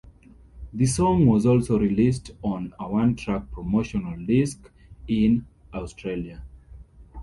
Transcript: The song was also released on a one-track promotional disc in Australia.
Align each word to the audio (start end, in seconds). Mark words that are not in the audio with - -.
The 0.73 0.87
song 0.87 1.27
was 1.27 1.45
also 1.45 1.77
released 1.77 2.31
on 2.41 2.73
a 2.79 2.89
one-track 2.89 3.51
promotional 3.51 4.17
disc 4.25 4.57
in 5.07 5.45
Australia. 5.75 6.43